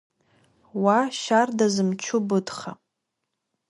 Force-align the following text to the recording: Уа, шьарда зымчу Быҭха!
Уа, 0.81 0.99
шьарда 1.21 1.67
зымчу 1.73 2.19
Быҭха! 2.27 2.71